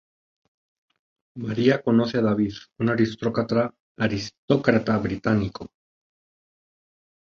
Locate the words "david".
2.29-2.53